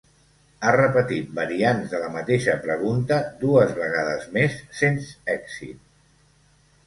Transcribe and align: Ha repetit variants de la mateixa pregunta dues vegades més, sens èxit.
Ha 0.67 0.71
repetit 0.75 1.27
variants 1.39 1.91
de 1.95 1.99
la 2.03 2.07
mateixa 2.15 2.55
pregunta 2.63 3.19
dues 3.43 3.75
vegades 3.81 4.25
més, 4.39 4.55
sens 4.79 5.11
èxit. 5.35 5.85